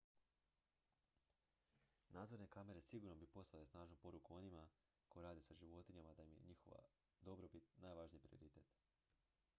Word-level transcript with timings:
"""nadzorne 2.15 2.47
kamere 2.55 2.81
sigurno 2.87 3.15
bi 3.19 3.27
poslale 3.35 3.67
snažnu 3.73 3.97
poruku 4.05 4.35
onima 4.39 4.65
koji 5.13 5.27
rade 5.29 5.45
sa 5.49 5.59
životinjama 5.63 6.13
da 6.17 6.23
im 6.31 6.33
je 6.37 6.43
njihova 6.49 6.83
dobrobit 7.31 7.71
najvažniji 7.87 8.27
prioritet."" 8.29 8.79